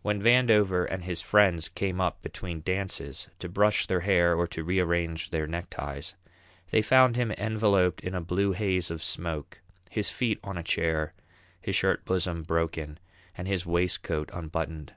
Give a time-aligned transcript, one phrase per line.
[0.00, 4.64] When Vandover and his friends came up between dances, to brush their hair or to
[4.64, 6.14] rearrange their neckties,
[6.70, 9.60] they found him enveloped in a blue haze of smoke,
[9.90, 11.12] his feet on a chair,
[11.60, 12.98] his shirt bosom broken,
[13.36, 14.94] and his waistcoat unbuttoned.